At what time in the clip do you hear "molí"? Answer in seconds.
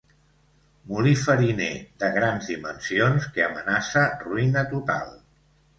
0.91-1.11